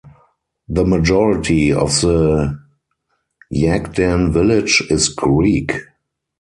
The 0.67 0.83
majority 0.83 1.71
of 1.71 1.89
the 2.01 2.59
Yaghdan 3.53 4.33
village 4.33 4.81
is 4.89 5.09
Greek. 5.09 5.73